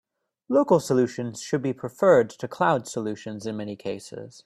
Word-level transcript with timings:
Local 0.49 0.79
solutions 0.79 1.43
should 1.43 1.61
be 1.61 1.73
preferred 1.73 2.31
to 2.31 2.47
cloud 2.47 2.87
solutions 2.87 3.45
in 3.45 3.55
many 3.57 3.75
cases. 3.75 4.39